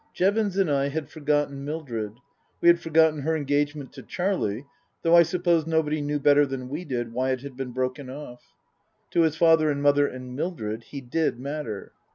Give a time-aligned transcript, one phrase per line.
[0.15, 2.13] ''Jevons and I had forgotten Mildred.
[2.59, 4.65] We had forgotten her engagement to Charlie,
[5.03, 8.41] though I suppose nobody knew better than we did why it had been broken off.
[9.11, 11.93] To his father and mother and Mildred he did matter.